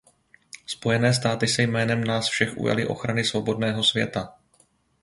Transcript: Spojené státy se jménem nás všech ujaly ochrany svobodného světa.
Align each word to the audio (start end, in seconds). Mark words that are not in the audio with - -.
Spojené 0.65 1.13
státy 1.13 1.47
se 1.47 1.61
jménem 1.61 2.03
nás 2.03 2.27
všech 2.27 2.57
ujaly 2.57 2.87
ochrany 2.87 3.23
svobodného 3.23 3.83
světa. 3.83 4.35